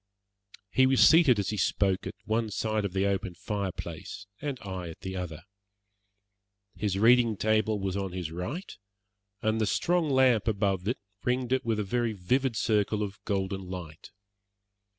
[0.71, 4.57] He was seated as he spoke at one side of the open fire place, and
[4.61, 5.43] I at the other.
[6.75, 8.75] His reading table was on his right,
[9.43, 13.69] and the strong lamp above it ringed it with a very vivid circle of golden
[13.69, 14.09] light.